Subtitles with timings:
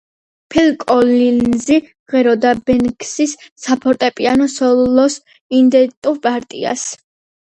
[0.53, 5.17] ფილ კოლინზი მღეროდა ბენქსის საფორტეპიანო სოლოს
[5.59, 6.87] იდენტურ პარტიას.